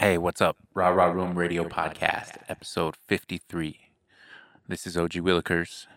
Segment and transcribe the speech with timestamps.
[0.00, 0.56] Hey, what's up?
[0.72, 3.90] Raw Raw Room Radio Podcast, episode 53.
[4.66, 5.88] This is OG Willikers,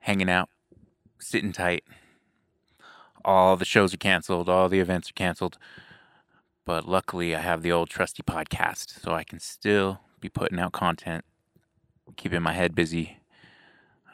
[0.00, 0.50] hanging out,
[1.18, 1.82] sitting tight.
[3.24, 5.56] All the shows are canceled, all the events are canceled.
[6.66, 10.72] But luckily, I have the old trusty podcast, so I can still be putting out
[10.72, 11.24] content,
[12.18, 13.16] keeping my head busy,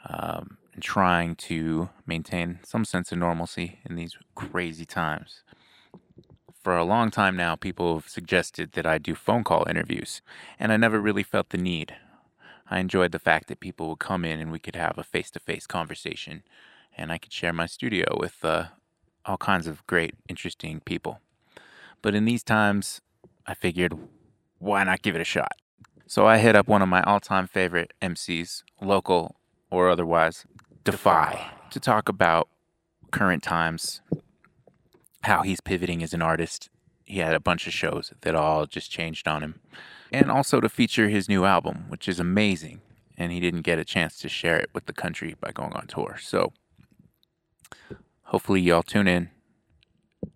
[0.07, 5.43] um, and trying to maintain some sense of normalcy in these crazy times
[6.67, 10.21] for a long time now, people have suggested that I do phone call interviews,
[10.59, 11.95] and I never really felt the need.
[12.69, 15.31] I enjoyed the fact that people would come in and we could have a face
[15.31, 16.43] to face conversation,
[16.97, 18.65] and I could share my studio with uh,
[19.23, 21.21] all kinds of great, interesting people.
[22.01, 22.99] But in these times,
[23.45, 23.93] I figured,
[24.59, 25.53] why not give it a shot?
[26.05, 29.37] So I hit up one of my all time favorite MCs, local
[29.71, 30.45] or otherwise,
[30.83, 32.49] Defy, to talk about
[33.11, 34.01] current times,
[35.27, 36.69] how he's pivoting as an artist.
[37.05, 39.59] He had a bunch of shows that all just changed on him.
[40.11, 42.81] And also to feature his new album, which is amazing.
[43.17, 45.87] And he didn't get a chance to share it with the country by going on
[45.87, 46.17] tour.
[46.21, 46.53] So
[48.23, 49.29] hopefully y'all tune in,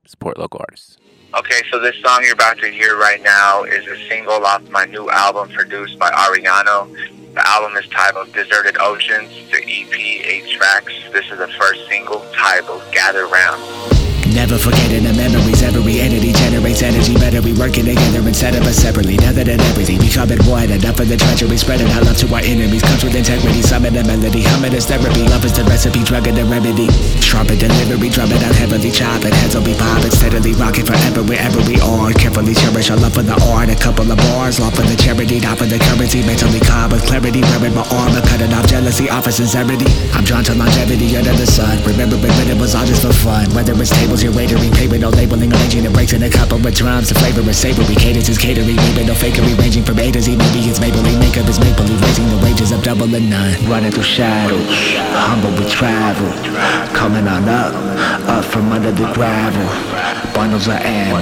[0.05, 0.97] support local artists.
[1.33, 4.85] Okay, so this song you're about to hear right now is a single off my
[4.85, 6.93] new album produced by Ariano.
[7.33, 10.93] The album is titled Deserted Oceans, the EP, eight tracks.
[11.13, 14.10] This is the first single titled Gather Round.
[14.33, 15.61] Never forgetting the memories.
[15.61, 17.13] Every entity generates energy.
[17.17, 19.17] Better we working together instead of us separately.
[19.17, 20.69] Now that everything becoming one.
[20.69, 21.57] Enough of the treachery.
[21.57, 22.81] Spreading our love to our enemies.
[22.81, 23.61] Comes with integrity.
[23.61, 24.43] Summon the melody.
[24.45, 25.25] Humming is therapy.
[25.25, 26.03] Love is the recipe.
[26.03, 26.87] Drug and the remedy.
[27.19, 28.09] Trumpet delivery.
[28.09, 28.91] Drumming out heavily.
[28.91, 29.33] Chopping.
[29.41, 30.11] Heads will be popping.
[30.11, 32.13] Steadily rocking forever wherever we are.
[32.13, 33.69] Carefully cherish our love for the art.
[33.69, 34.59] A couple of bars.
[34.59, 35.39] Love for the charity.
[35.41, 36.21] Not for the currency.
[36.21, 37.41] Mentally calm with clarity.
[37.41, 38.21] Wearing my armor.
[38.29, 39.09] Cutting off jealousy.
[39.09, 39.89] Offer sincerity.
[40.13, 41.81] I'm drawn to longevity under the sun.
[41.83, 43.49] Remembering when it was all just for fun.
[43.57, 44.73] Whether it's tables you're waitering.
[44.75, 45.51] Pay no labeling.
[45.53, 47.09] Arranging the breaks in a couple of drums.
[47.09, 47.95] The flavor is savory.
[47.95, 48.75] Cadence is catering.
[48.75, 49.57] Maybe no fakery.
[49.57, 50.35] Ranging from A to Z.
[50.35, 51.19] Maybe it's Maybelline.
[51.19, 51.85] Makeup is Maple.
[51.85, 53.53] Raising the wages of double and none.
[53.69, 54.67] Running through shadows.
[55.15, 56.27] Humble we travel.
[56.93, 57.73] Coming on up.
[58.27, 59.65] Up from under the gravel.
[60.33, 61.21] Bundles of ammo.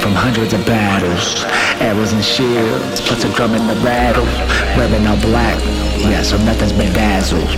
[0.00, 1.44] From hundreds of battles.
[1.80, 3.00] Arrows and shields.
[3.08, 4.24] Puts a drum in the rattle.
[4.76, 5.77] Wearing all black.
[5.98, 7.48] Yeah, so nothing's been dazzled.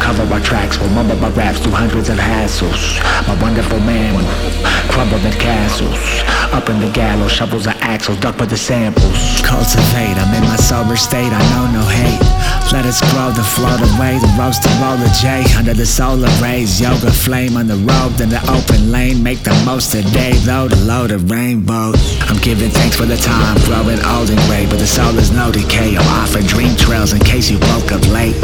[0.00, 2.98] Cover our tracks, we'll mumble my raps through hundreds of hassles.
[3.28, 4.14] My wonderful man,
[4.90, 5.98] crumbling castles.
[6.52, 9.40] Up in the gallows, shovels and axles, duck with the samples.
[9.42, 12.29] Cultivate, I'm in my sober state, I know no hate.
[12.72, 16.30] Let us grow the float away, the roast and roll the J under the solar
[16.38, 16.80] rays.
[16.80, 19.24] Yoga flame on the road, in the open lane.
[19.24, 21.98] Make the most of day, though, the load of rainbows.
[22.30, 25.50] I'm giving thanks for the time, growing old and gray, but the soul is no
[25.50, 25.98] decay.
[25.98, 28.38] I'm offering dream trails in case you woke up late.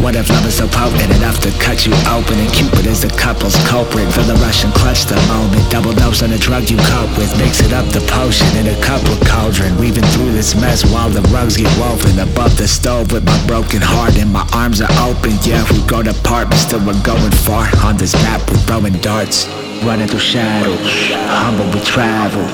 [0.00, 2.40] What if love is so potent enough to cut you open?
[2.40, 4.08] And Cupid is the couple's culprit.
[4.16, 5.68] Feel the rush and clutch the moment.
[5.68, 7.28] Double dose on the drug you cope with.
[7.36, 9.76] Mix it up the potion in a cup of cauldron.
[9.76, 12.16] Weaving through this mess while the rugs get woven.
[12.18, 15.32] Above the stove with my broken heart and my arms are open.
[15.42, 17.66] Yeah, we go to part, but still we're going far.
[17.84, 19.46] On this map, we're throwing darts.
[19.84, 22.44] Running through shadows, humble we travel.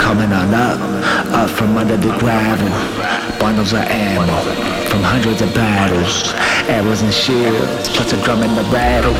[0.00, 0.80] Coming on up,
[1.32, 2.68] up from under the gravel.
[3.38, 4.36] Bundles of ammo,
[4.88, 6.32] from hundreds of battles.
[6.68, 9.14] Arrows and shields, plus a drum in the rattle.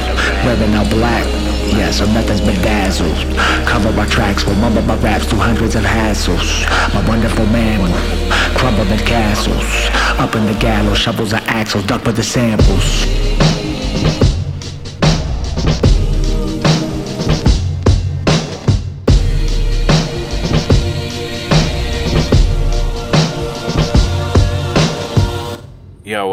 [0.45, 1.25] Wearing all black,
[1.73, 3.17] yeah, so nothing's been dazzled.
[3.67, 6.65] Cover our tracks, we'll mumble my raps through hundreds of hassles.
[6.95, 7.93] My wonderful man,
[8.57, 9.65] crumbling castles.
[10.19, 13.07] Up in the gallows, shovels and axles, duck with the samples.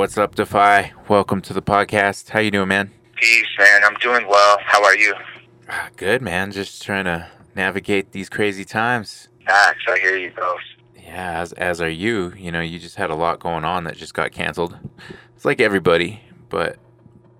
[0.03, 0.91] What's up, Defy?
[1.07, 2.31] Welcome to the podcast.
[2.31, 2.91] How you doing, man?
[3.15, 3.85] Peace, man.
[3.85, 4.57] I'm doing well.
[4.61, 5.13] How are you?
[5.69, 6.51] Ah, Good, man.
[6.51, 9.29] Just trying to navigate these crazy times.
[9.45, 9.79] Facts.
[9.87, 10.55] I hear you, bro.
[11.01, 12.33] Yeah, as as are you.
[12.35, 14.77] You know, you just had a lot going on that just got canceled.
[15.37, 16.19] It's like everybody,
[16.49, 16.79] but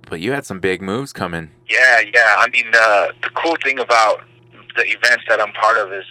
[0.09, 1.51] but you had some big moves coming.
[1.69, 2.35] Yeah, yeah.
[2.37, 4.23] I mean, the the cool thing about
[4.77, 6.05] the events that I'm part of is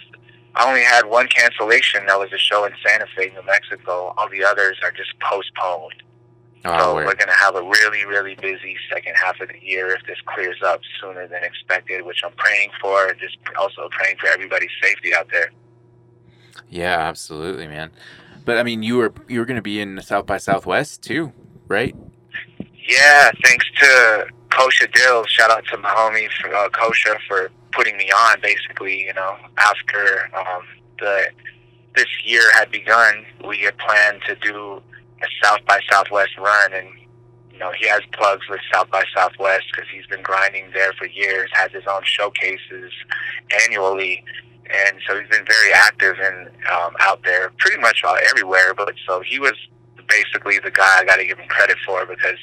[0.53, 2.05] I only had one cancellation.
[2.05, 4.13] That was a show in Santa Fe, New Mexico.
[4.19, 6.03] All the others are just postponed.
[6.65, 7.05] Oh, so word.
[7.05, 10.61] we're gonna have a really, really busy second half of the year if this clears
[10.63, 15.13] up sooner than expected, which I'm praying for, and just also praying for everybody's safety
[15.13, 15.51] out there.
[16.69, 17.91] Yeah, absolutely, man.
[18.45, 21.33] But I mean, you were you were going to be in South by Southwest too,
[21.67, 21.95] right?
[22.87, 25.25] Yeah, thanks to Kosha Dill.
[25.25, 28.39] Shout out to my homie for, uh, Kosha for putting me on.
[28.41, 30.63] Basically, you know, after um,
[30.99, 31.27] the
[31.95, 34.81] this year had begun, we had planned to do
[35.23, 36.87] a South by Southwest run, and
[37.51, 41.05] you know, he has plugs with South by Southwest because he's been grinding there for
[41.05, 41.49] years.
[41.53, 42.91] Has his own showcases
[43.63, 44.23] annually,
[44.65, 48.73] and so he's been very active and um, out there, pretty much uh, everywhere.
[48.73, 49.53] But so he was
[50.07, 52.37] basically the guy I got to give him credit for because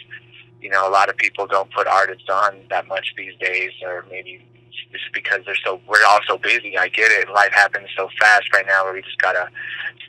[0.61, 4.05] you know a lot of people don't put artists on that much these days, or
[4.11, 4.45] maybe
[4.93, 6.77] just because they're so we're all so busy.
[6.77, 7.29] I get it.
[7.31, 9.49] Life happens so fast right now where we just gotta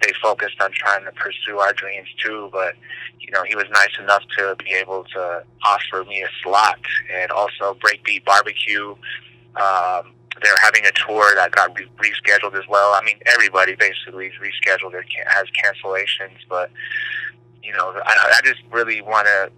[0.01, 2.49] stay focused on trying to pursue our dreams too.
[2.51, 2.75] But
[3.19, 6.79] you know, he was nice enough to be able to offer me a slot
[7.13, 8.95] and also Breakbeat Barbecue.
[9.55, 12.93] Um, they're having a tour that got re- rescheduled as well.
[12.93, 16.71] I mean, everybody basically is rescheduled or can- has cancellations, but
[17.63, 19.51] you know, I, I just really want to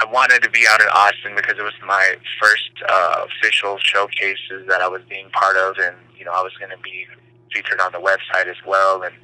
[0.00, 4.66] I wanted to be out in Austin because it was my first uh, official showcases
[4.66, 7.06] that I was being part of, and you know I was going to be
[7.52, 9.14] featured on the website as well, and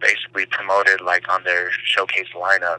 [0.00, 2.78] basically promoted like on their showcase lineup.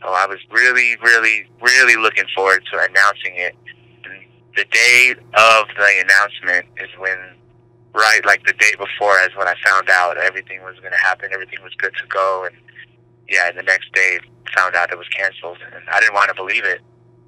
[0.00, 3.54] So I was really, really, really looking forward to announcing it.
[4.04, 7.18] And the day of the announcement is when,
[7.94, 11.30] right, like the day before, is when I found out everything was going to happen,
[11.32, 12.56] everything was good to go, and
[13.32, 14.18] yeah, the next day
[14.54, 16.80] found out it was canceled, and I didn't want to believe it.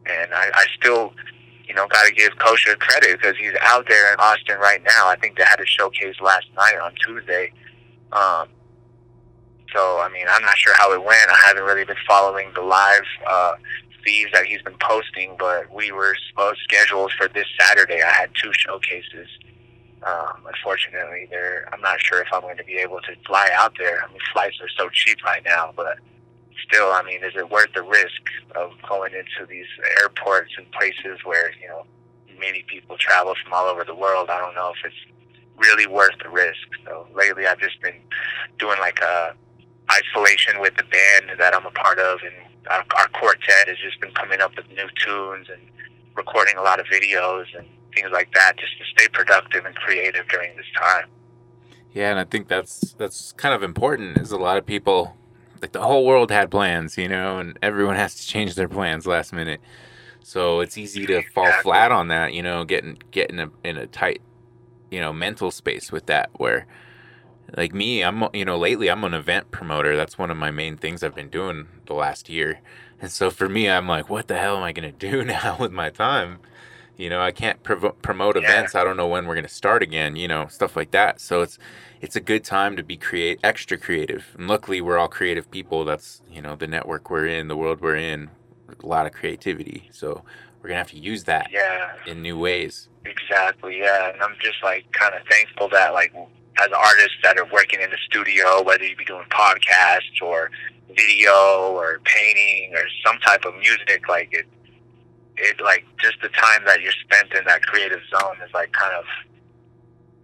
[0.06, 1.14] And I, I still,
[1.66, 5.08] you know, got to give Kosha credit because he's out there in Austin right now.
[5.08, 7.52] I think they had a showcase last night on Tuesday.
[8.12, 8.48] Um,
[9.74, 11.30] so, I mean, I'm not sure how it went.
[11.30, 13.54] I haven't really been following the live uh,
[14.04, 18.02] feeds that he's been posting, but we were supposed scheduled for this Saturday.
[18.02, 19.28] I had two showcases.
[20.04, 23.74] Um, unfortunately, there I'm not sure if I'm going to be able to fly out
[23.78, 24.02] there.
[24.02, 25.98] I mean, flights are so cheap right now, but
[26.68, 28.22] still, I mean, is it worth the risk
[28.54, 29.66] of going into these
[30.00, 31.86] airports and places where you know
[32.38, 34.28] many people travel from all over the world?
[34.28, 35.14] I don't know if it's
[35.56, 36.68] really worth the risk.
[36.84, 38.00] So lately, I've just been
[38.58, 39.34] doing like a
[39.90, 42.34] isolation with the band that I'm a part of, and
[42.70, 45.62] our, our quartet has just been coming up with new tunes and
[46.14, 50.26] recording a lot of videos and things like that, just to stay productive and creative
[50.28, 51.06] during this time.
[51.92, 54.18] Yeah, and I think that's that's kind of important.
[54.18, 55.16] Is a lot of people
[55.62, 59.06] like the whole world had plans, you know, and everyone has to change their plans
[59.06, 59.60] last minute.
[60.22, 61.62] So it's easy to fall Exactly.
[61.62, 64.22] flat on that, you know, getting getting a, in a tight,
[64.90, 66.30] you know, mental space with that.
[66.34, 66.66] Where,
[67.56, 69.96] like me, I'm you know lately I'm an event promoter.
[69.96, 72.60] That's one of my main things I've been doing the last year.
[73.00, 75.72] And so for me, I'm like, what the hell am I gonna do now with
[75.72, 76.40] my time?
[76.96, 78.42] You know, I can't provo- promote Yeah.
[78.42, 78.74] events.
[78.74, 80.16] I don't know when we're gonna start again.
[80.16, 81.20] You know, stuff like that.
[81.20, 81.58] So it's
[82.00, 84.26] it's a good time to be create extra creative.
[84.38, 85.84] And luckily, we're all creative people.
[85.84, 88.30] That's you know the network we're in, the world we're in,
[88.82, 89.88] a lot of creativity.
[89.92, 90.22] So
[90.62, 92.88] we're gonna have to use that Yeah, in new ways.
[93.04, 93.78] exactly.
[93.80, 96.14] Yeah, and I'm just like kind of thankful that like
[96.60, 100.50] as artists that are working in the studio, whether you be doing podcasts or
[100.96, 101.32] video
[101.72, 104.46] or painting or some type of music, like it,
[105.36, 108.94] it like just the time that you're spent in that creative zone is like kind
[108.94, 109.04] of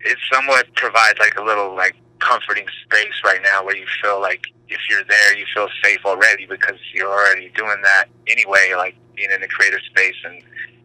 [0.01, 4.43] it somewhat provides like a little like comforting space right now where you feel like
[4.69, 9.31] if you're there you feel safe already because you're already doing that anyway like being
[9.31, 10.43] in a creative space and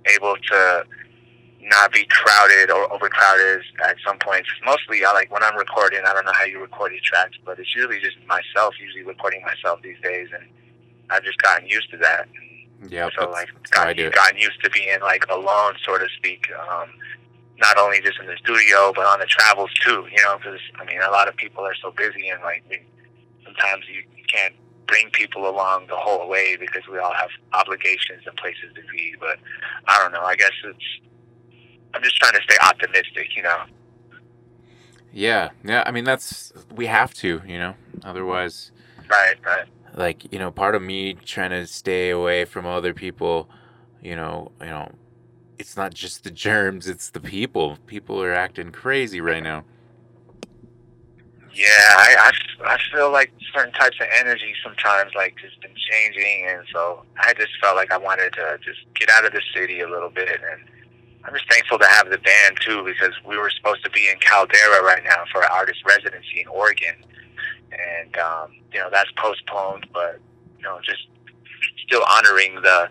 [0.07, 0.85] able to
[1.61, 4.47] not be crowded or overcrowded at some points.
[4.65, 7.59] Mostly I like when I'm recording I don't know how you record your tracks but
[7.59, 10.47] it's usually just myself usually recording myself these days and
[11.09, 12.27] I've just gotten used to that
[12.87, 16.49] Yeah, so like got, gotten used to being like alone, so to speak.
[16.69, 16.89] Um,
[17.57, 20.07] not only just in the studio, but on the travels too.
[20.11, 22.79] You know, because I mean, a lot of people are so busy, and like we,
[23.43, 24.53] sometimes you can't
[24.87, 29.15] bring people along the whole way because we all have obligations and places to be.
[29.19, 29.39] But
[29.87, 30.21] I don't know.
[30.21, 30.99] I guess it's.
[31.93, 33.35] I'm just trying to stay optimistic.
[33.35, 33.63] You know.
[35.11, 35.83] Yeah, yeah.
[35.85, 37.75] I mean, that's we have to, you know.
[38.03, 38.71] Otherwise,
[39.09, 39.35] Right.
[39.45, 39.65] Right.
[39.95, 43.49] Like you know, part of me trying to stay away from other people,
[44.01, 44.91] you know, you know,
[45.57, 47.77] it's not just the germs; it's the people.
[47.87, 49.63] People are acting crazy right now.
[51.53, 52.31] Yeah, I
[52.65, 57.33] I feel like certain types of energy sometimes like has been changing, and so I
[57.33, 60.41] just felt like I wanted to just get out of the city a little bit,
[60.51, 60.61] and
[61.23, 64.19] I'm just thankful to have the band too because we were supposed to be in
[64.19, 66.95] Caldera right now for an artist residency in Oregon,
[67.75, 70.19] and um, you know that's postponed, but
[70.57, 71.07] you know just
[71.85, 72.89] still honoring the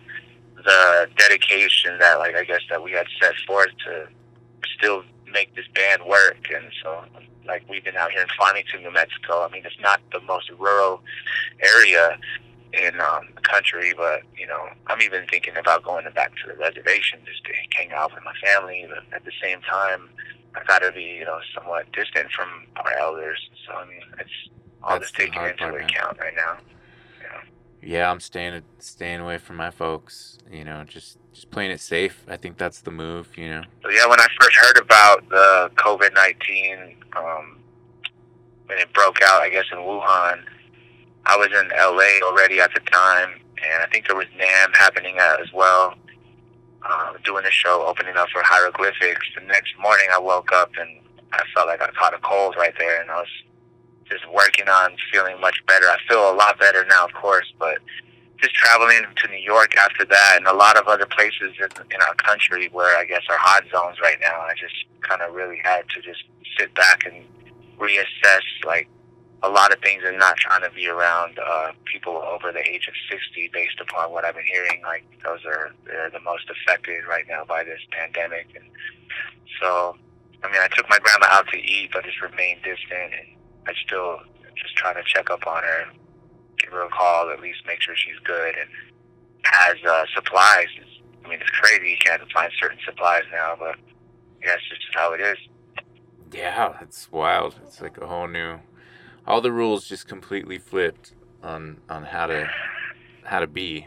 [0.64, 4.09] the dedication that like I guess that we had set forth to
[4.79, 7.05] still make this band work, and so
[7.47, 9.45] like we've been out here in Farmington, New Mexico.
[9.45, 11.03] I mean, it's not the most rural
[11.61, 12.19] area
[12.73, 16.55] in um, the country, but you know, I'm even thinking about going back to the
[16.55, 18.87] reservation just to hang out with my family.
[18.88, 20.09] But at the same time,
[20.55, 23.38] I got to be you know somewhat distant from our elders.
[23.67, 24.50] So I mean, it's
[24.85, 26.59] all That's just taken hard into account right now.
[27.85, 30.38] Yeah, I'm staying staying away from my folks.
[30.50, 32.25] You know, just just playing it safe.
[32.29, 33.29] I think that's the move.
[33.37, 33.62] You know.
[33.83, 37.59] So yeah, when I first heard about the COVID nineteen, um,
[38.67, 40.41] when it broke out, I guess in Wuhan,
[41.26, 45.19] I was in LA already at the time, and I think there was NAMM happening
[45.19, 45.95] as well.
[46.83, 49.26] Uh, doing a show, opening up for hieroglyphics.
[49.35, 51.00] The next morning, I woke up and
[51.33, 53.29] I felt like I caught a cold right there, and I was
[54.08, 55.87] just working on feeling much better.
[55.87, 57.78] I feel a lot better now, of course, but
[58.38, 62.00] just traveling to New York after that and a lot of other places in, in
[62.02, 65.58] our country where I guess are hot zones right now, I just kind of really
[65.62, 66.25] had to just
[66.58, 67.25] sit back and
[67.78, 68.88] reassess like
[69.42, 72.88] a lot of things and not trying to be around uh, people over the age
[72.88, 74.80] of 60 based upon what I've been hearing.
[74.82, 78.46] Like those are they're the most affected right now by this pandemic.
[78.54, 78.64] And
[79.61, 79.96] so,
[80.42, 83.28] I mean, I took my grandma out to eat, but just remained distant and
[83.66, 84.21] I still
[84.56, 85.85] just trying to check up on her,
[86.59, 88.68] give her a call, at least make sure she's good and
[89.44, 90.66] has uh, supplies.
[91.25, 93.76] I mean, it's crazy you can't find certain supplies now, but
[94.42, 95.38] guess it's just how it is.
[96.33, 97.56] Yeah, it's wild.
[97.64, 98.59] It's like a whole new.
[99.26, 102.50] All the rules just completely flipped on on how to
[103.25, 103.87] how to be.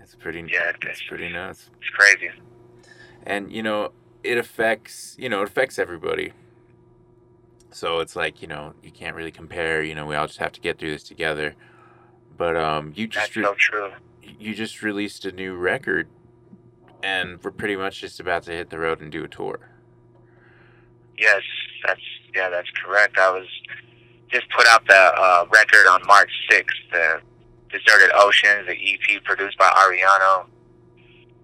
[0.00, 0.40] It's pretty.
[0.40, 1.70] Yeah, it's, it's pretty nuts.
[1.80, 2.30] It's crazy.
[3.24, 3.92] And you know,
[4.22, 6.32] it affects you know it affects everybody
[7.76, 9.82] so it's like you know you can't really compare.
[9.82, 11.54] You know, we all just have to get through this together.
[12.36, 13.90] But um, you just That's so true.
[14.22, 16.08] You just released a new record,
[17.02, 19.68] and we're pretty much just about to hit the road and do a tour.
[21.18, 21.42] Yes,
[21.86, 22.00] that's
[22.34, 23.18] yeah, that's correct.
[23.18, 23.46] I was
[24.32, 27.20] just put out the uh, record on March sixth, the
[27.70, 30.46] Deserted Oceans, the EP produced by Ariano,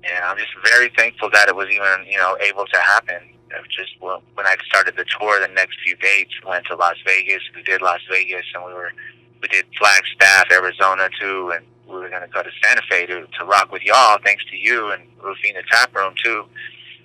[0.03, 3.33] and I'm just very thankful that it was even you know able to happen
[3.69, 7.43] just when I started the tour, the next few dates went to Las Vegas.
[7.55, 8.93] We did Las Vegas, and we were
[9.41, 13.27] we did Flagstaff, Arizona too, and we were going to go to Santa Fe to
[13.27, 14.19] to rock with y'all.
[14.25, 16.45] Thanks to you and Rufina Tap Room too,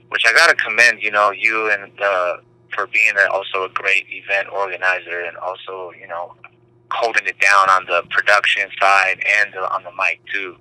[0.10, 1.01] which I got to commend.
[1.01, 2.38] You know, you and uh,
[2.74, 6.36] for being a, also a great event organizer and also you know
[6.92, 10.56] holding it down on the production side and on the mic too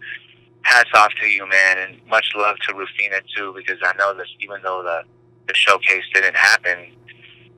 [0.67, 4.27] hats off to you, man, and much love to Rufina too, because I know that
[4.41, 5.03] even though the
[5.47, 6.93] the showcase didn't happen,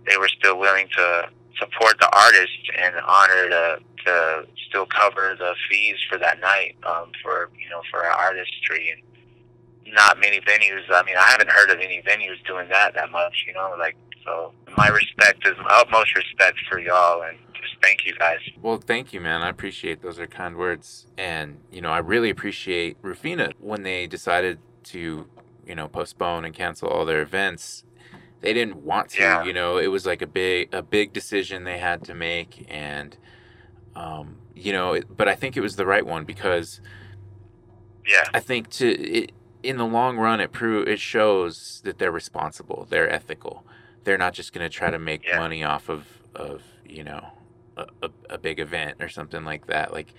[0.06, 1.28] they were still willing to
[1.58, 7.10] support the artist and honor to to still cover the fees for that night um,
[7.22, 10.82] for you know for our artistry and not many venues.
[10.90, 13.44] I mean, I haven't heard of any venues doing that that much.
[13.46, 14.52] You know, like so.
[14.76, 18.38] My respect is my utmost respect for y'all and just thank you guys.
[18.62, 19.42] Well, thank you, man.
[19.42, 24.06] I appreciate those are kind words, and you know, I really appreciate Rufina when they
[24.06, 25.26] decided to
[25.68, 27.84] you know postpone and cancel all their events
[28.40, 29.44] they didn't want to yeah.
[29.44, 33.16] you know it was like a big a big decision they had to make and
[33.94, 36.80] um you know it, but i think it was the right one because
[38.06, 39.32] yeah i think to it,
[39.62, 43.64] in the long run it pro- it shows that they're responsible they're ethical
[44.04, 45.38] they're not just going to try to make yeah.
[45.38, 47.26] money off of of you know
[47.76, 50.14] a, a, a, big event or something like that like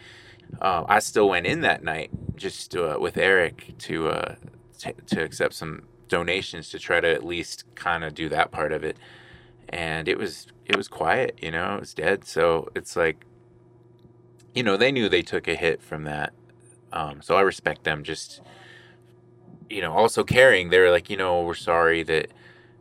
[0.61, 4.35] uh, i still went in that night just uh, with eric to uh
[4.79, 8.71] t- to accept some donations to try to at least kind of do that part
[8.71, 8.97] of it.
[9.69, 12.25] And it was it was quiet, you know, it was dead.
[12.25, 13.25] So it's like,
[14.55, 16.33] you know, they knew they took a hit from that.
[16.91, 18.41] Um, so I respect them just,
[19.69, 20.69] you know, also caring.
[20.69, 22.31] They were like, you know, we're sorry that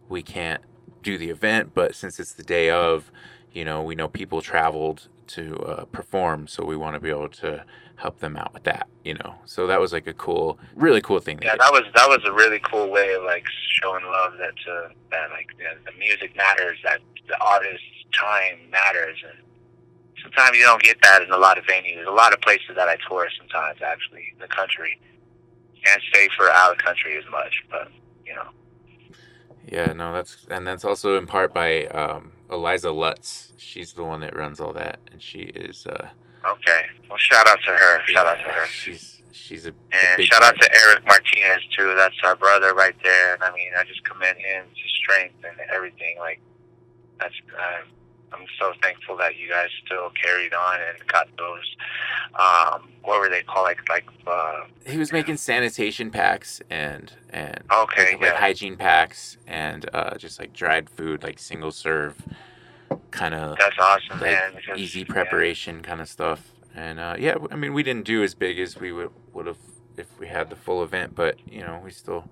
[0.09, 0.63] we can't
[1.03, 3.11] do the event, but since it's the day of,
[3.53, 7.29] you know, we know people traveled to uh, perform, so we want to be able
[7.29, 7.65] to
[7.99, 9.35] help them out with that, you know.
[9.45, 11.41] So that was like a cool, really cool thing.
[11.43, 13.45] Yeah, that was that was a really cool way of like
[13.83, 17.85] showing love that uh, that like the music matters, that the artist's
[18.19, 19.39] time matters, and
[20.23, 22.07] sometimes you don't get that in a lot of venues.
[22.07, 25.01] A lot of places that I tour, sometimes actually in the country,
[25.85, 27.89] can't stay for out of country as much, but
[28.25, 28.49] you know.
[29.67, 33.53] Yeah, no, that's and that's also in part by um, Eliza Lutz.
[33.59, 35.85] She's the one that runs all that, and she is.
[35.85, 36.09] Uh,
[36.47, 38.01] okay, well, shout out to her.
[38.07, 38.67] Shout yeah, out to her.
[38.67, 41.95] She's she's a and shout out to Eric Martinez too.
[41.97, 43.35] That's our brother right there.
[43.35, 46.19] And I mean, I just commend him to strength and everything.
[46.19, 46.41] Like
[47.21, 47.35] that's.
[47.57, 47.85] Uh,
[48.33, 51.65] I'm so thankful that you guys still carried on and got those.
[52.39, 53.65] Um, what were they called?
[53.65, 54.05] Like, like.
[54.27, 58.27] Uh, he was making sanitation packs and and okay, like, yeah.
[58.29, 62.17] like hygiene packs and uh, just like dried food, like single serve,
[63.11, 63.57] kind of.
[63.59, 64.53] That's awesome, like, man.
[64.57, 65.83] Because, easy preparation yeah.
[65.83, 66.53] kind of stuff.
[66.75, 69.59] And uh, yeah, I mean, we didn't do as big as we would would have
[69.97, 72.29] if we had the full event, but you know, we still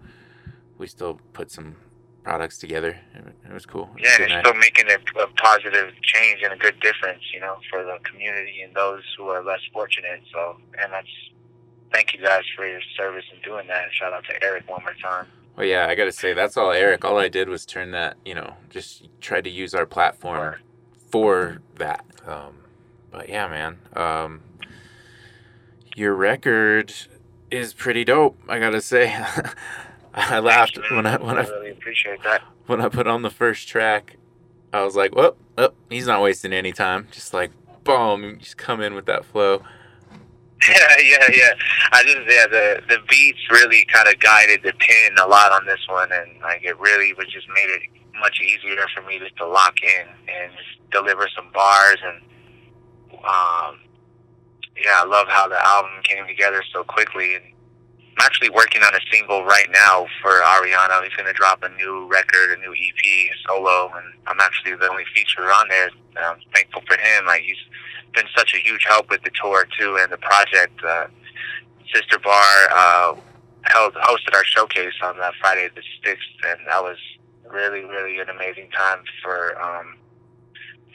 [0.78, 1.76] we still put some
[2.22, 2.98] products together.
[3.14, 3.90] It, it was cool.
[3.96, 6.56] It was Yeah, a and good it's still making a, a positive change and a
[6.56, 10.22] good difference, you know, for the community and those who are less fortunate.
[10.32, 11.08] So, and that's
[11.92, 13.84] thank you guys for your service in doing that.
[13.84, 15.26] And Shout out to Eric one more time.
[15.56, 17.04] Well, yeah, I gotta say that's all Eric.
[17.04, 20.56] All I did was turn that, you know, just try to use our platform
[21.10, 22.04] for that.
[22.26, 22.58] Um,
[23.10, 24.42] but yeah, man, um,
[25.94, 26.92] your record
[27.50, 28.38] is pretty dope.
[28.48, 29.16] I gotta say,
[30.14, 32.42] I laughed you, when I when I really appreciate that.
[32.66, 34.16] when I put on the first track.
[34.72, 37.52] I was like, "Whoop, oh, he's not wasting any time." Just like,
[37.84, 39.62] boom, just come in with that flow.
[40.68, 41.52] Yeah, yeah, yeah.
[41.92, 45.64] I just yeah, the the beats really kind of guided the pin a lot on
[45.66, 47.82] this one, and like it really was just made it
[48.20, 52.22] much easier for me just to lock in and just deliver some bars and
[53.24, 53.78] um
[54.76, 57.34] yeah, I love how the album came together so quickly.
[57.36, 61.02] I'm actually working on a single right now for Ariano.
[61.02, 64.88] He's going to drop a new record, a new EP solo, and I'm actually the
[64.90, 65.90] only feature on there.
[66.16, 67.26] I'm thankful for him.
[67.26, 67.56] Like he's
[68.16, 70.82] been such a huge help with the tour too and the project.
[70.82, 71.06] Uh,
[71.94, 73.14] Sister Bar uh,
[73.62, 76.98] held hosted our showcase on that Friday the sixth, and that was
[77.48, 79.96] really, really an amazing time for um,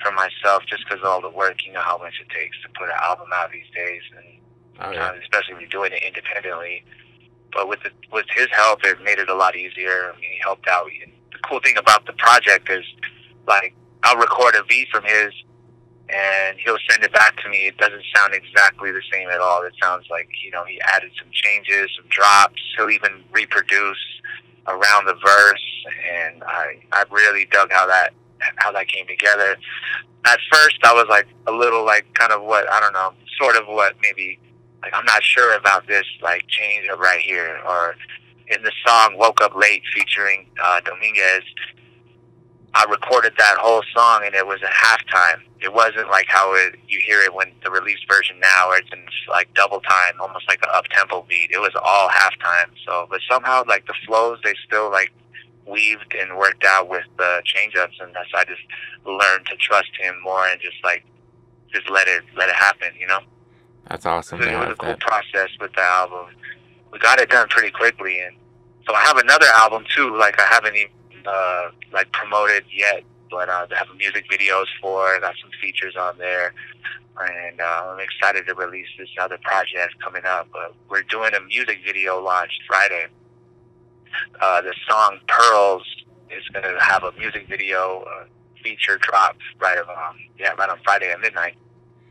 [0.04, 1.66] for myself, just because all the work.
[1.66, 4.42] You know how much it takes to put an album out these days, and
[4.82, 6.84] Oh yeah, uh, especially when you're doing it independently.
[7.54, 10.12] But with the, with his help, it made it a lot easier.
[10.12, 10.88] I mean, he helped out.
[11.04, 12.86] And the cool thing about the project is,
[13.46, 15.34] like, I'll record a beat from his,
[16.12, 17.68] and he'll send it back to me.
[17.68, 19.64] It doesn't sound exactly the same at all.
[19.64, 22.62] It sounds like you know he added some changes, some drops.
[22.78, 23.98] He'll even reproduce
[24.68, 28.14] around the verse, and I I really dug how that
[28.58, 29.56] how that came together.
[30.26, 33.56] At first, I was like a little like kind of what I don't know, sort
[33.56, 34.40] of what maybe
[34.82, 37.96] like I'm not sure about this like change up right here or
[38.48, 41.44] in the song Woke Up Late featuring uh, Dominguez
[42.74, 45.42] I recorded that whole song and it was at halftime.
[45.60, 48.90] It wasn't like how it, you hear it when the released version now where it's
[48.94, 51.52] in like double time, almost like an up tempo beat.
[51.52, 52.72] It was all halftime.
[52.86, 55.12] So but somehow like the flows they still like
[55.68, 58.62] weaved and worked out with the change ups and that's I just
[59.06, 61.04] learned to trust him more and just like
[61.74, 63.20] just let it let it happen, you know?
[63.90, 65.00] that's awesome So it was a cool that.
[65.00, 66.28] process with the album.
[66.92, 68.36] We got it done pretty quickly, and
[68.88, 70.16] so I have another album too.
[70.18, 70.92] Like I haven't even
[71.28, 75.20] uh, like promoted yet, but uh, I have music videos for.
[75.20, 76.54] Got some features on there,
[77.20, 80.48] and uh, I'm excited to release this other project coming up.
[80.54, 83.08] Uh, we're doing a music video launch Friday.
[84.42, 85.86] Uh, the song "Pearls"
[86.30, 88.26] is going to have a music video uh,
[88.64, 91.56] feature drop right um yeah right on Friday at midnight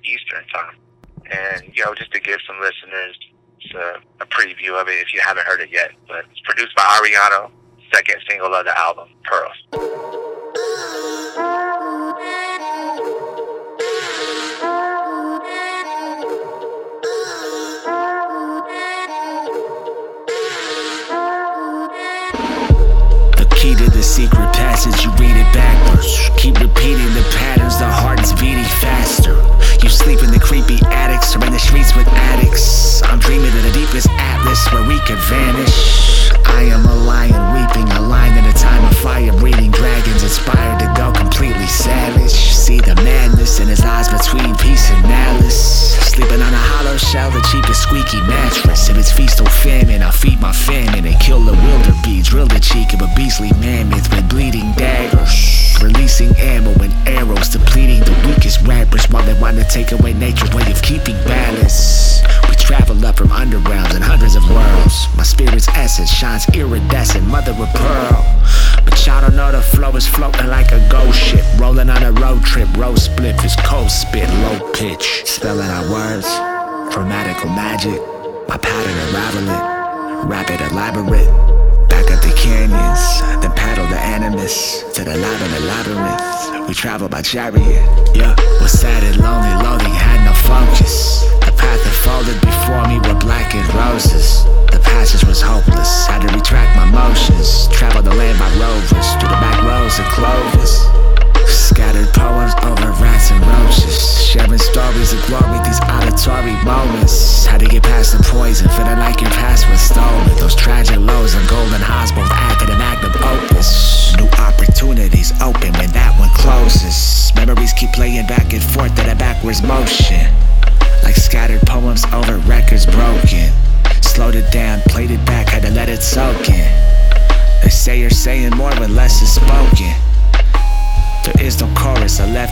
[0.03, 0.75] Eastern time
[1.31, 3.17] and you know just to give some listeners
[3.75, 5.93] uh, a preview of it if you haven't heard it yet.
[6.09, 7.51] But it's produced by Ariano,
[7.93, 9.57] second single of the album, Pearls.
[23.37, 26.31] The key to the secret passage, you read it backwards.
[26.39, 29.35] Keep repeating the patterns, the heart is beating faster.
[29.83, 33.03] You sleep in the creepy attics or in the streets with addicts.
[33.03, 36.10] I'm dreaming of the deepest atlas where we could vanish.
[36.57, 40.81] I am a lion weeping, a lion in a time of fire, breeding dragons, inspired
[40.81, 42.33] to go completely savage.
[42.33, 45.97] See the madness in his eyes between peace and malice.
[46.11, 48.89] Sleeping on a hollow shell, the cheapest squeaky mattress.
[48.89, 52.31] If it's feast or famine, I'll feed my famine and kill the wildebeest.
[52.31, 55.79] Drill the cheek of a beastly mammoth with bleeding daggers.
[55.83, 60.53] Releasing ammo and arrows, depleting the weakest rappers while they want to take away nature's
[60.53, 62.21] way of keeping balance.
[62.71, 65.09] Travel up from undergrounds and hundreds of worlds.
[65.17, 68.25] My spirit's essence shines iridescent, mother of pearl.
[68.85, 71.45] But y'all don't know the flow is floating like a ghost ship.
[71.59, 75.23] Rolling on a road trip, road split is cold spit, low pitch.
[75.27, 76.27] Spelling out words,
[76.95, 77.99] chromatical magic.
[78.49, 81.27] My pattern unraveling, rapid elaborate.
[81.89, 83.03] Back up the canyons,
[83.43, 86.69] then paddle the animus to the in the labyrinth.
[86.69, 87.67] We travel by chariot,
[88.15, 88.37] yeah.
[88.61, 91.25] Was sad and lonely, loading had no focus.
[91.45, 92.50] The path unfolded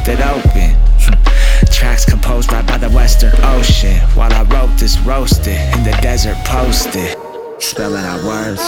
[0.09, 1.71] chorus, it open.
[1.71, 3.97] Tracks composed right by the Western Ocean.
[4.15, 7.17] While I wrote this, roasted in the desert, posted.
[7.61, 8.63] Spelling out words,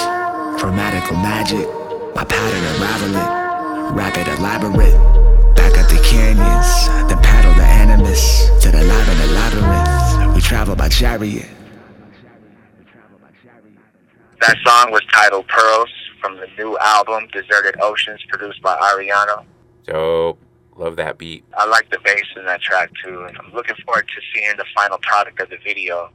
[0.61, 1.66] grammatical magic.
[2.14, 4.94] My pattern unraveling, rapid elaborate.
[5.55, 10.35] Back up the canyons, then paddle the animus to the live in the labyrinth.
[10.35, 11.48] We travel by chariot.
[14.40, 19.44] That song was titled Pearls from the new album Deserted Oceans, produced by Ariano.
[19.85, 20.38] Dope.
[20.76, 21.44] Love that beat.
[21.56, 24.64] I like the bass in that track too, and I'm looking forward to seeing the
[24.74, 26.11] final product of the video.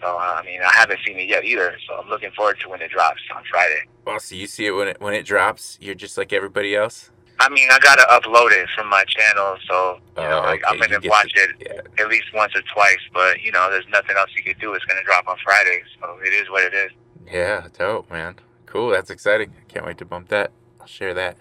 [0.00, 2.68] So uh, I mean, I haven't seen it yet either, so I'm looking forward to
[2.68, 3.82] when it drops on Friday.
[4.04, 5.78] Well, so you see it when it when it drops.
[5.80, 7.10] You're just like everybody else.
[7.38, 10.74] I mean, I gotta upload it from my channel, so you know, Oh, like, okay,
[10.74, 12.02] I'm gonna watch to- it Yeah.
[12.04, 12.98] at least once or twice.
[13.12, 14.74] But you know, there's nothing else you could do.
[14.74, 16.90] It's gonna drop on Friday, so it is what it is.
[17.30, 18.36] Yeah, dope, man.
[18.66, 18.90] Cool.
[18.90, 19.52] That's exciting.
[19.60, 20.50] I can't wait to bump that.
[20.80, 21.36] I'll share that.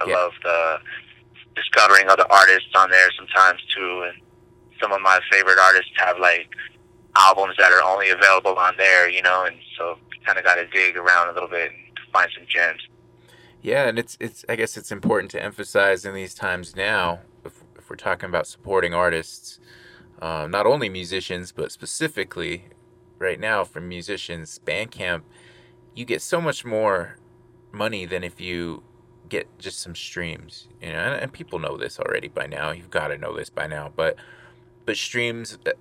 [0.02, 0.16] I Yeah.
[0.16, 0.80] love the
[1.56, 4.04] discovering other artists on there sometimes too.
[4.08, 4.22] And
[4.82, 6.50] some of my favorite artists have like
[7.16, 9.10] albums that are only available on there.
[9.10, 12.30] You know, and so kind of got to dig around a little bit and find
[12.36, 12.82] some gems.
[13.62, 17.54] Yeah, and it's it's I guess it's important to emphasize in these times now, if,
[17.78, 19.60] if we're talking about supporting artists,
[20.21, 22.65] uh, not only musicians but specifically
[23.19, 25.21] right now for musicians, Bandcamp,
[25.93, 27.17] you get so much more
[27.71, 28.84] money than if you
[29.30, 30.67] get just some streams.
[30.82, 32.71] You know, and, and people know this already by now.
[32.71, 34.17] You've got to know this by now, but
[34.86, 35.71] but streams uh,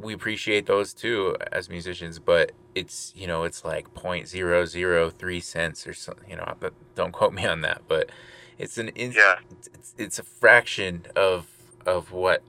[0.00, 5.92] we appreciate those too as musicians but it's you know it's like 0.003 cents or
[5.92, 8.10] something you know but don't quote me on that but
[8.58, 9.36] it's an Yeah.
[9.50, 11.46] it's, it's a fraction of
[11.84, 12.42] of what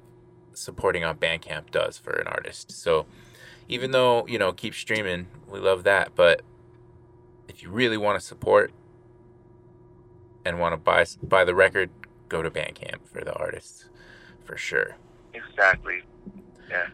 [0.57, 3.05] supporting on bandcamp does for an artist so
[3.67, 6.41] even though you know keep streaming we love that but
[7.47, 8.71] if you really want to support
[10.43, 11.89] and want to buy buy the record
[12.29, 13.85] go to bandcamp for the artists
[14.43, 14.95] for sure
[15.35, 16.03] Exactly.
[16.69, 16.87] Yeah.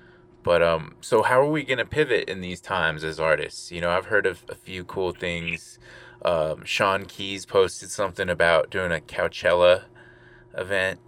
[0.44, 3.72] But um, so how are we gonna pivot in these times as artists?
[3.72, 5.80] You know, I've heard of a few cool things.
[6.24, 9.84] Um, Sean Keys posted something about doing a Coachella
[10.56, 11.00] event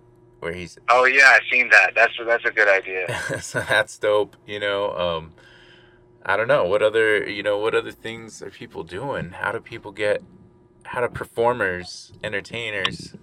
[0.44, 1.94] where he's Oh yeah, I've seen that.
[1.96, 3.40] That's that's a good idea.
[3.42, 4.36] so that's dope.
[4.46, 5.34] You know, um,
[6.26, 9.32] I don't know what other you know what other things are people doing?
[9.32, 10.22] How do people get?
[10.84, 13.16] How do performers, entertainers,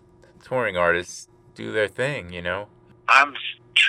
[0.42, 2.33] touring artists do their thing?
[2.33, 2.68] You know.
[3.09, 3.35] I'm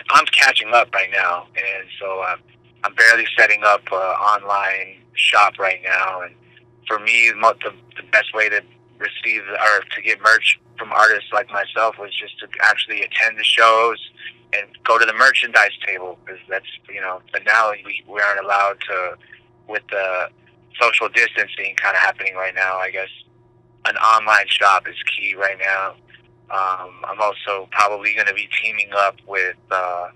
[0.09, 2.39] I'm catching up right now, and so I'm
[2.83, 6.21] I'm barely setting up an online shop right now.
[6.21, 6.35] And
[6.87, 8.61] for me, the the best way to
[8.99, 13.43] receive or to get merch from artists like myself was just to actually attend the
[13.43, 13.99] shows
[14.51, 17.21] and go to the merchandise table because that's you know.
[17.31, 19.17] But now we we aren't allowed to
[19.67, 20.29] with the
[20.81, 22.77] social distancing kind of happening right now.
[22.77, 23.09] I guess
[23.85, 25.91] an online shop is key right now.
[26.49, 30.07] Um, I'm also probably going to be teaming up with uh,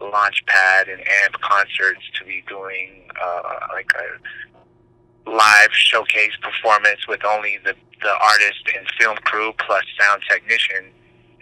[0.00, 3.42] Launchpad and AMP Concerts to be doing uh,
[3.72, 10.22] like a live showcase performance with only the, the artist and film crew plus sound
[10.28, 10.92] technician.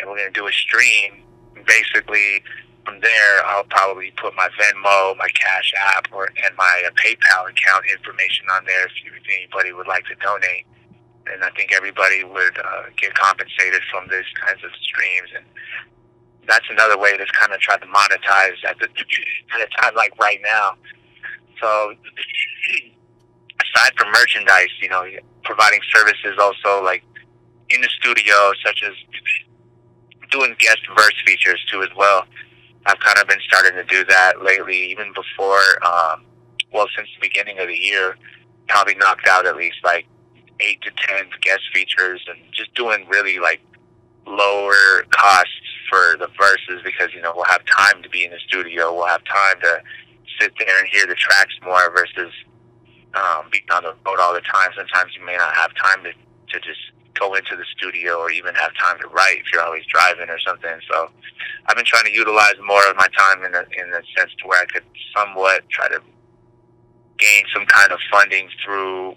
[0.01, 1.23] And we're to do a stream,
[1.67, 2.43] basically
[2.89, 7.51] from there, I'll probably put my Venmo, my Cash App, or and my uh, PayPal
[7.51, 10.65] account information on there if, you, if anybody would like to donate.
[11.31, 15.29] And I think everybody would uh, get compensated from these kinds of streams.
[15.37, 15.45] And
[16.49, 18.89] that's another way to kind of try to monetize at, the,
[19.55, 20.73] at a time like right now.
[21.61, 21.93] So
[23.77, 25.05] aside from merchandise, you know,
[25.49, 27.03] providing services also like
[27.71, 28.93] in the studio, such as
[30.31, 32.25] doing guest verse features too as well.
[32.85, 36.25] I've kind of been starting to do that lately, even before, um,
[36.73, 38.17] well, since the beginning of the year,
[38.69, 40.07] probably knocked out at least like
[40.61, 43.61] eight to ten guest features and just doing really like
[44.27, 45.53] lower costs
[45.89, 48.93] for the verses because, you know, we'll have time to be in the studio.
[48.93, 49.83] We'll have time to
[50.39, 52.33] sit there and hear the tracks more versus
[53.15, 54.71] um, being on the road all the time.
[54.77, 56.81] Sometimes you may not have time to, to just
[57.15, 60.39] go into the studio or even have time to write if you're always driving or
[60.41, 60.79] something.
[60.91, 61.11] So
[61.67, 64.49] I've been trying to utilize more of my time in the, in the sense to
[64.49, 64.85] where I could
[65.17, 66.01] somewhat try to
[67.19, 69.17] gain some kind of funding through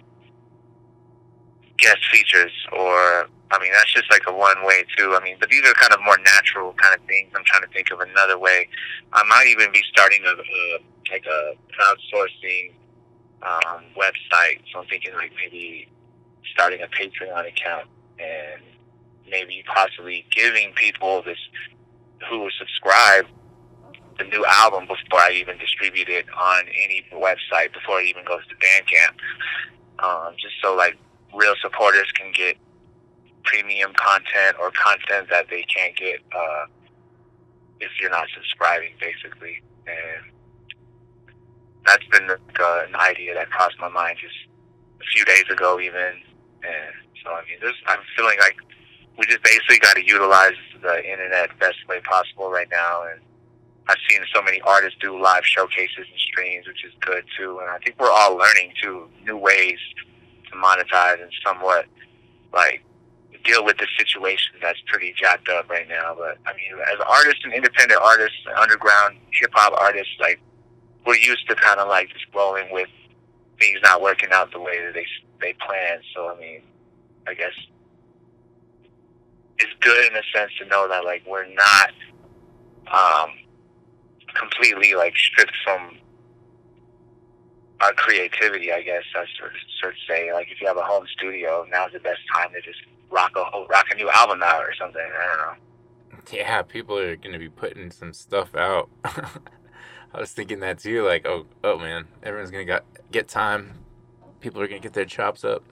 [1.78, 5.16] guest features or I mean that's just like a one way too.
[5.20, 7.32] I mean, but these are kind of more natural kind of things.
[7.36, 8.70] I'm trying to think of another way.
[9.14, 10.80] I might even be starting a, a
[11.12, 12.72] like a crowdsourcing
[13.44, 14.62] um, website.
[14.72, 15.88] So I'm thinking like maybe
[16.54, 17.88] starting a Patreon account
[18.20, 18.62] and
[19.30, 21.38] maybe possibly giving people this
[22.30, 23.26] who subscribe
[24.18, 28.42] the new album before I even distribute it on any website before it even goes
[28.48, 29.16] to Bandcamp.
[30.00, 30.98] Um, just so like
[31.34, 32.58] real supporters can get
[33.44, 36.66] premium content or content that they can't get uh,
[37.80, 39.62] if you're not subscribing, basically.
[39.88, 40.32] And
[41.92, 44.36] that's been uh, an idea that crossed my mind just
[45.02, 46.24] a few days ago, even.
[46.64, 48.56] And so, I mean, this, I'm feeling like
[49.18, 53.04] we just basically got to utilize the internet best way possible right now.
[53.12, 53.20] And
[53.90, 57.60] I've seen so many artists do live showcases and streams, which is good too.
[57.60, 59.80] And I think we're all learning too new ways
[60.50, 61.88] to monetize and somewhat
[62.54, 62.84] like
[63.44, 66.16] deal with the situation that's pretty jacked up right now.
[66.18, 70.40] But I mean, as artists and independent artists, underground hip hop artists, like
[71.06, 72.90] we're used to kind of like just rolling with
[73.60, 75.06] things not working out the way that they
[75.40, 76.04] they planned.
[76.16, 76.62] So I mean,
[77.28, 77.54] I guess
[79.60, 81.92] it's good in a sense to know that like we're not
[82.88, 83.32] um,
[84.34, 85.98] completely like stripped from
[87.82, 88.72] our creativity.
[88.72, 91.66] I guess I sort of, sort of say like if you have a home studio,
[91.70, 94.74] now's the best time to just rock a whole, rock a new album out or
[94.74, 95.02] something.
[95.02, 95.54] I don't know.
[96.32, 98.90] Yeah, people are gonna be putting some stuff out.
[100.14, 101.04] I was thinking that too.
[101.04, 103.74] Like, oh, oh man, everyone's gonna got get time.
[104.40, 105.64] People are gonna get their chops up.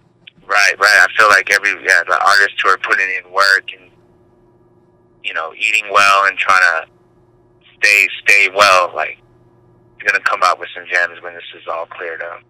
[0.46, 1.06] Right, right.
[1.06, 3.92] I feel like every yeah, the artists who are putting in work and
[5.24, 6.88] you know eating well and trying to
[7.78, 9.18] stay stay well, like
[10.00, 12.42] you're gonna come out with some gems when this is all cleared up.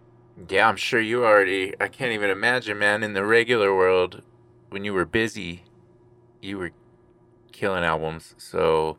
[0.47, 1.73] Yeah, I'm sure you already.
[1.81, 3.03] I can't even imagine, man.
[3.03, 4.21] In the regular world,
[4.69, 5.63] when you were busy,
[6.41, 6.71] you were
[7.51, 8.35] killing albums.
[8.37, 8.97] So,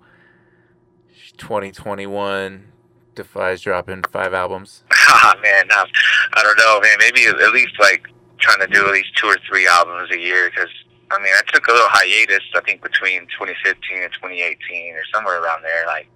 [1.39, 2.70] 2021,
[3.15, 4.85] Defy's dropping five albums.
[5.13, 5.89] Ah man, um,
[6.35, 6.97] I don't know, man.
[7.01, 8.07] Maybe at least like
[8.39, 10.71] trying to do at least two or three albums a year because
[11.11, 12.45] I mean I took a little hiatus.
[12.55, 15.85] I think between 2015 and 2018 or somewhere around there.
[15.87, 16.09] Like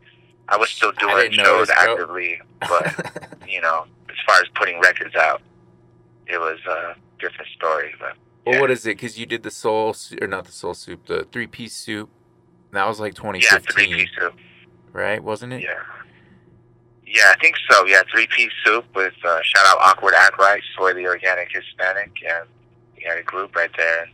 [0.49, 5.43] I was still doing shows actively, but you know, as far as putting records out,
[6.27, 7.95] it was a different story.
[7.99, 8.53] But yeah.
[8.53, 8.97] well, what is it?
[8.97, 12.11] Because you did the soul or not the soul soup, the three piece soup.
[12.73, 13.43] That was like 2015.
[13.43, 14.35] Yeah, three piece soup.
[14.93, 15.63] Right, wasn't it?
[15.63, 15.83] Yeah.
[17.07, 17.85] Yeah, I think so.
[17.87, 22.13] Yeah, three piece soup with uh, shout out Awkward Act Right, Soy the Organic Hispanic.
[22.23, 22.45] Yeah,
[23.01, 24.09] yeah, a group right there.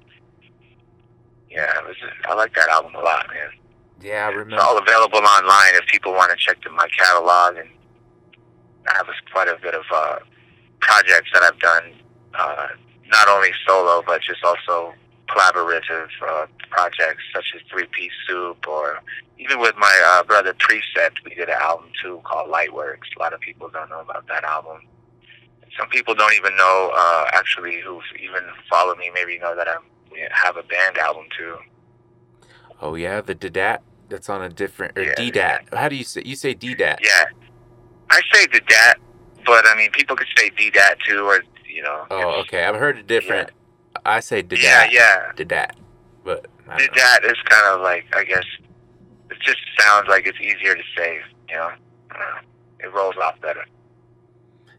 [1.51, 1.97] Yeah, it was.
[2.29, 3.51] I like that album a lot, man.
[4.01, 4.57] Yeah, I remember.
[4.57, 7.69] It's all available online if people want to check the, my catalog, and
[8.89, 10.19] I have quite a bit of uh,
[10.81, 11.93] projects that I've done,
[12.35, 12.69] uh,
[13.11, 14.95] not only solo but just also
[15.31, 19.01] collaborative uh, projects such as Three Piece Soup or
[19.39, 23.09] even with my uh, brother Precept, we did an album too called Lightworks.
[23.17, 24.83] A lot of people don't know about that album.
[25.79, 29.77] Some people don't even know, uh, actually, who even follow me, maybe know that I
[30.33, 31.57] have a band album too.
[32.83, 33.79] Oh yeah, the Didat.
[34.09, 35.73] That's on a different or yeah, DDAT.
[35.73, 36.23] How do you say?
[36.25, 36.99] You say DDAT.
[37.01, 37.25] Yeah,
[38.11, 38.95] I say Didat,
[39.47, 42.07] but I mean people could say DDAT too, or you know.
[42.11, 42.65] Oh, okay.
[42.65, 43.51] I've heard it different.
[43.51, 43.60] Yeah.
[44.05, 44.63] I say Didat.
[44.63, 45.33] Yeah, yeah.
[45.37, 45.73] Didat,
[46.25, 48.45] but Didat is kind of like I guess
[49.31, 51.21] it just sounds like it's easier to say.
[51.49, 51.71] You know,
[52.79, 53.65] it rolls off better.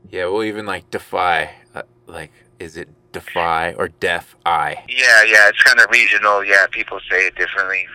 [0.09, 4.83] Yeah, well, even like defy, uh, like is it defy or deaf eye?
[4.89, 6.43] Yeah, yeah, it's kind of regional.
[6.43, 7.85] Yeah, people say it differently,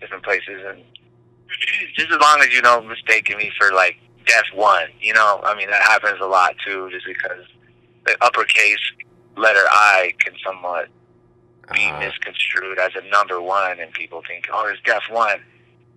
[0.00, 0.82] different places, and
[1.96, 4.88] just as long as you don't mistake me for like Def One.
[5.00, 7.44] You know, I mean that happens a lot too, just because
[8.06, 8.80] the uppercase
[9.36, 10.88] letter I can somewhat
[11.72, 15.40] be Uh, misconstrued as a number one, and people think, oh, it's deaf One.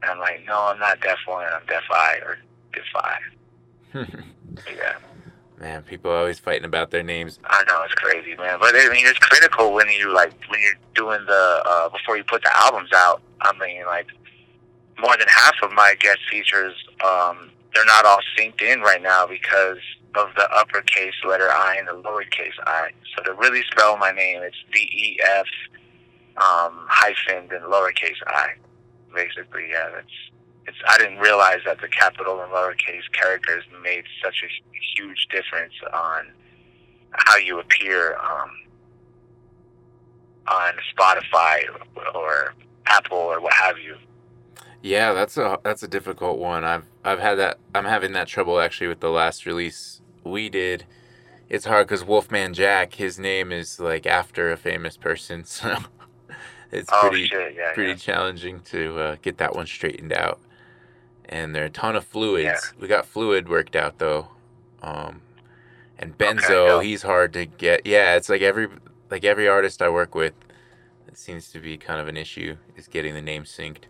[0.01, 1.45] And I'm like, no, I'm not deaf One.
[1.51, 2.37] I'm deaf I or
[2.73, 3.19] Defy.
[4.75, 4.95] Yeah,
[5.59, 7.39] Man, people are always fighting about their names.
[7.45, 8.59] I know it's crazy, man.
[8.59, 12.23] But I mean, it's critical when you like when you're doing the uh, before you
[12.23, 13.21] put the albums out.
[13.41, 14.07] I mean, like
[14.99, 19.25] more than half of my guest features, um, they're not all synced in right now
[19.25, 19.79] because
[20.15, 22.91] of the uppercase letter I and the lowercase I.
[23.15, 25.47] So to really spell my name, it's D E F
[26.37, 28.49] um, hyphen then lowercase I.
[29.13, 30.07] Basically, yeah, that's
[30.67, 30.77] it's.
[30.87, 34.49] I didn't realize that the capital and lowercase characters made such a
[34.95, 36.27] huge difference on
[37.11, 38.49] how you appear um,
[40.47, 41.63] on Spotify
[41.95, 42.53] or, or
[42.85, 43.95] Apple or what have you.
[44.81, 46.63] Yeah, that's a that's a difficult one.
[46.63, 47.57] I've I've had that.
[47.73, 50.85] I'm having that trouble actually with the last release we did.
[51.49, 55.77] It's hard because Wolfman Jack, his name is like after a famous person, so
[56.71, 57.95] it's Oh pretty yeah, pretty yeah.
[57.95, 60.39] challenging to uh, get that one straightened out.
[61.25, 62.73] And there are a ton of fluids.
[62.75, 62.81] Yeah.
[62.81, 64.29] We got fluid worked out though.
[64.81, 65.21] Um,
[65.97, 66.81] and Okay, Benzo, yeah.
[66.83, 67.85] he's hard to get.
[67.85, 68.67] Yeah, it's like every
[69.09, 70.33] like every artist I work with,
[71.07, 73.85] it seems to be kind of an issue is getting the name synced.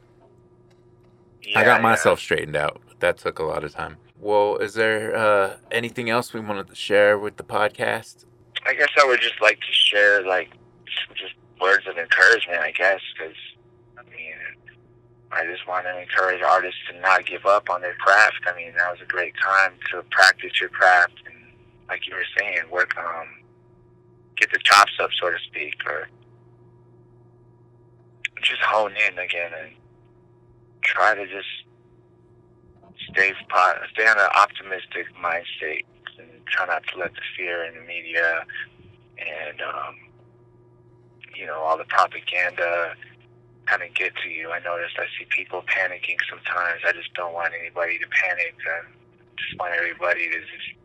[1.56, 3.98] I got myself straightened out, but that took a lot of time.
[4.24, 8.24] Well, is there uh, anything else we wanted to share with the podcast?
[8.66, 10.50] I guess I would just like to share like
[11.14, 12.60] just words of encouragement.
[12.60, 13.36] I guess because
[13.98, 14.36] I mean,
[15.30, 18.40] I just want to encourage artists to not give up on their craft.
[18.48, 21.36] I mean, that was a great time to practice your craft and,
[21.90, 23.28] like you were saying, work on
[24.38, 26.08] get the chops up, so to speak, or
[28.42, 29.74] just hone in again and
[30.82, 31.63] try to just
[33.14, 33.34] stay
[33.94, 35.86] stay on an optimistic mind state
[36.20, 38.46] and try not to let the fear in the media
[39.20, 39.96] and um,
[41.36, 42.96] you know all the propaganda
[43.66, 44.52] kind of get to you.
[44.52, 46.82] I noticed I see people panicking sometimes.
[46.88, 48.56] I just don't want anybody to panic.
[48.68, 48.84] I
[49.38, 50.83] just want everybody to just.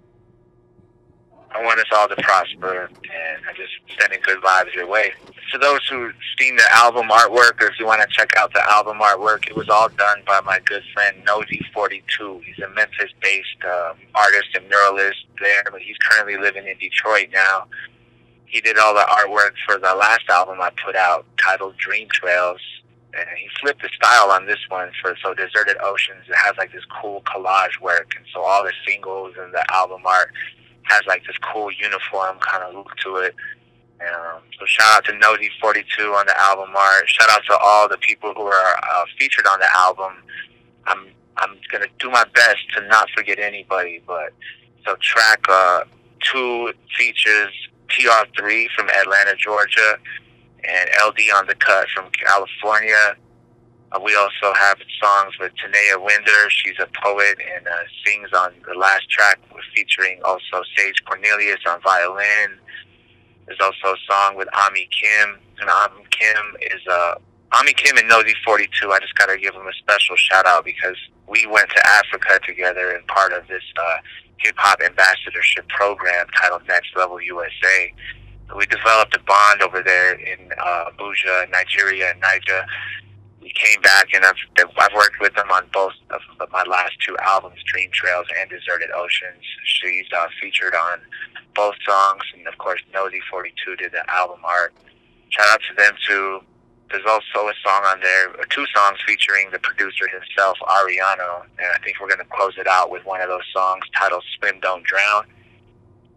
[1.55, 5.13] I want us all to prosper, and I'm just sending good vibes your way.
[5.51, 8.63] For those who've seen the album artwork, or if you want to check out the
[8.71, 12.45] album artwork, it was all done by my good friend Nosy42.
[12.45, 17.67] He's a Memphis-based um, artist and muralist there, but he's currently living in Detroit now.
[18.45, 22.61] He did all the artwork for the last album I put out, titled Dream Trails,
[23.15, 26.25] and he flipped the style on this one for so Deserted Oceans.
[26.29, 30.03] It has like this cool collage work, and so all the singles and the album
[30.05, 30.33] art
[30.89, 33.35] has like this cool uniform kind of look to it.
[34.01, 37.09] Um, so shout out to Nosy42 on the album art.
[37.09, 40.13] Shout out to all the people who are uh, featured on the album.
[40.87, 44.33] I'm I'm gonna do my best to not forget anybody, but
[44.85, 45.85] so track uh,
[46.21, 47.53] two features
[47.89, 49.99] TR3 from Atlanta, Georgia,
[50.65, 53.17] and LD on the cut from California.
[53.91, 56.51] Uh, we also have songs with Tanea Winder.
[56.51, 57.71] She's a poet and uh,
[58.05, 59.39] sings on the last track.
[59.53, 62.59] We're featuring also Sage Cornelius on violin.
[63.47, 65.39] There's also a song with Ami Kim.
[65.61, 67.15] And Ami Kim is uh,
[67.59, 68.93] Ami Kim and Nosy 42.
[68.93, 70.97] I just got to give them a special shout out because
[71.27, 73.97] we went to Africa together and part of this uh,
[74.37, 77.93] hip hop ambassadorship program titled Next Level USA.
[78.55, 82.65] We developed a bond over there in uh, Abuja, Nigeria, and Niger
[83.49, 84.37] we came back and I've,
[84.77, 88.91] I've worked with him on both of my last two albums, Dream Trails and Deserted
[88.95, 89.43] Oceans.
[89.65, 91.01] She's uh, featured on
[91.55, 94.75] both songs, and of course, Nosy42 did the album art.
[95.31, 96.41] Shout out to them too.
[96.91, 101.69] There's also a song on there, or two songs featuring the producer himself, Ariano, and
[101.73, 104.85] I think we're to close it out with one of those songs titled "Swim Don't
[104.85, 105.25] Drown."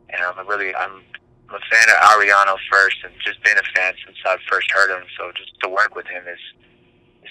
[0.10, 1.02] And I'm really, I'm
[1.48, 4.92] I'm a fan of Ariano first, and just been a fan since I first heard
[4.92, 5.04] him.
[5.18, 6.40] So just to work with him is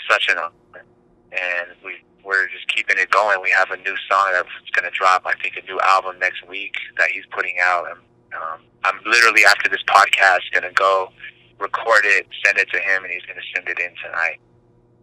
[0.09, 0.85] such an honor.
[1.33, 3.41] And we we're just keeping it going.
[3.43, 5.23] We have a new song that's going to drop.
[5.25, 7.87] I think a new album next week that he's putting out.
[7.89, 7.99] And
[8.35, 11.11] um, I'm literally after this podcast going to go
[11.59, 14.39] record it, send it to him, and he's going to send it in tonight.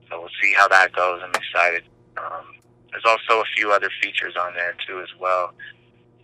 [0.10, 1.22] So we'll see how that goes.
[1.24, 1.84] I'm excited.
[2.18, 2.56] Um,
[2.92, 5.54] there's also a few other features on there too as well.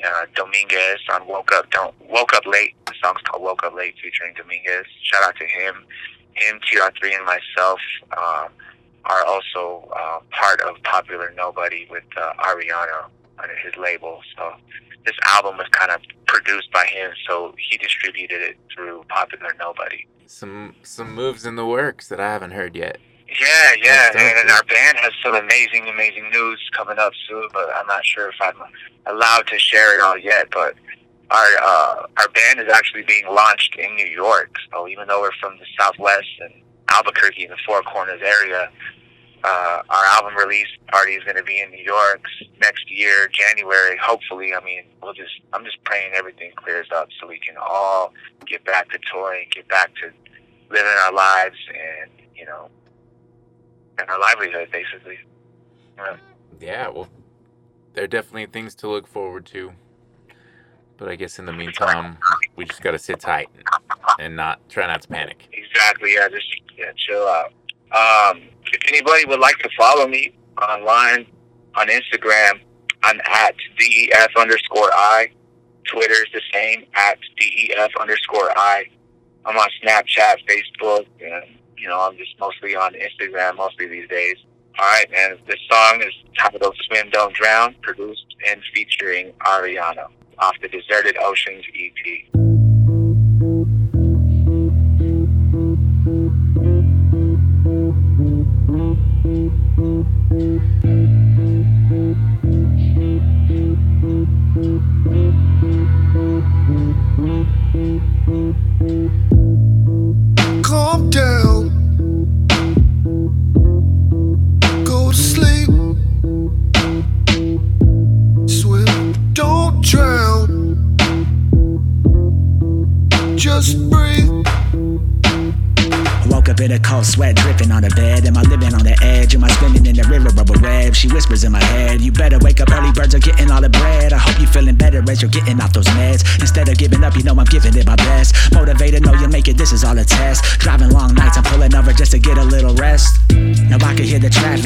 [0.04, 2.74] Uh, Dominguez on Woke Up Don't Woke Up Late.
[2.86, 4.86] The song's called Woke Up Late featuring Dominguez.
[5.04, 5.86] Shout out to him.
[6.36, 7.80] Him, TR3, and myself
[8.18, 8.50] um,
[9.06, 13.06] are also uh, part of Popular Nobody with uh, Ariano
[13.40, 14.22] under his label.
[14.38, 14.54] So
[15.06, 20.08] this album was kind of produced by him, so he distributed it through Popular Nobody.
[20.26, 22.98] Some some moves in the works that I haven't heard yet.
[23.40, 27.48] Yeah, yeah, dope, and our band has some amazing, amazing news coming up soon.
[27.52, 28.56] But I'm not sure if I'm
[29.06, 30.48] allowed to share it all yet.
[30.52, 30.76] But
[31.32, 34.56] our uh, our band is actually being launched in New York.
[34.72, 36.54] So even though we're from the Southwest and
[36.90, 38.70] Albuquerque, in the Four Corners area,
[39.44, 42.24] uh, our album release party is going to be in New York
[42.62, 43.98] next year, January.
[44.02, 48.14] Hopefully, I mean, we'll just I'm just praying everything clears up so we can all
[48.46, 50.12] get back to touring, get back to
[50.70, 52.70] living our lives, and you know,
[53.98, 55.18] and our livelihood basically.
[55.98, 56.18] Yeah.
[56.60, 57.10] Yeah, well,
[57.94, 59.74] there are definitely things to look forward to.
[60.98, 62.18] But I guess in the meantime,
[62.56, 63.50] we just gotta sit tight
[64.20, 65.48] and not try not to panic.
[65.52, 66.14] Exactly.
[66.14, 66.30] Yeah.
[66.30, 66.46] Just
[66.78, 67.54] yeah, chill out.
[67.94, 68.42] Um,
[68.72, 71.28] if anybody would like to follow me online
[71.76, 72.62] on Instagram,
[73.04, 75.28] I'm at def underscore i.
[75.86, 78.86] Twitter's the same at def underscore i.
[79.46, 81.44] I'm on Snapchat, Facebook, and
[81.78, 84.38] you know I'm just mostly on Instagram mostly these days.
[84.80, 85.38] All right, man.
[85.48, 90.08] This song is titled "Swim Don't Drown," produced and featuring Ariano
[90.40, 92.53] off the Deserted Oceans EP.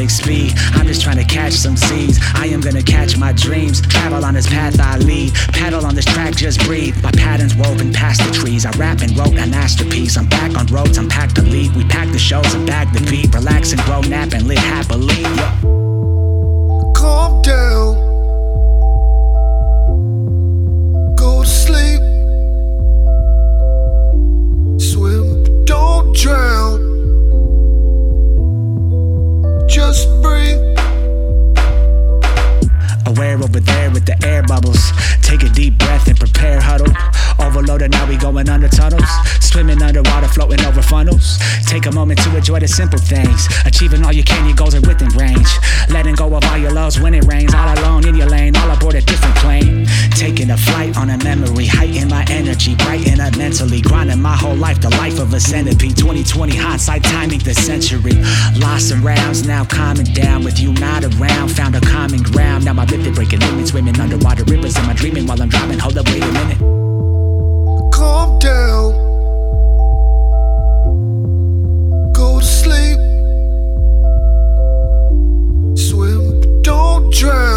[0.09, 0.53] Speed.
[0.73, 2.19] I'm just trying to catch some seeds.
[2.33, 3.81] I am gonna catch my dreams.
[3.81, 5.33] Travel on this path I lead.
[5.53, 7.01] Paddle on this track, just breathe.
[7.03, 8.65] My patterns woven past the trees.
[8.65, 10.17] I rap and wrote a masterpiece.
[10.17, 11.75] I'm back on roads, I'm packed to leave.
[11.75, 13.33] We pack the shows and bag the beat.
[13.33, 15.23] Relax and grow, nap and live happily.
[16.93, 17.86] Calm down.
[40.27, 41.37] Floating over funnels.
[41.65, 43.47] Take a moment to enjoy the simple things.
[43.65, 45.49] Achieving all you can, your goals are within range.
[45.89, 47.53] Letting go of all your loves when it rains.
[47.53, 49.85] All alone in your lane, all aboard a different plane.
[50.11, 53.81] Taking a flight on a memory, heighten my energy, brighten up mentally.
[53.81, 55.97] Grinding my whole life, the life of a centipede.
[55.97, 58.13] 2020 hindsight, timing the century.
[58.59, 61.49] Lost in rounds, now calming down with you not around.
[61.49, 63.71] Found a common ground, now my lifted breaking limits.
[63.71, 65.79] Swimming underwater rivers, am I dreaming while I'm driving?
[65.79, 66.59] Hold up, wait a minute.
[67.91, 69.06] Calm down.
[77.17, 77.56] drown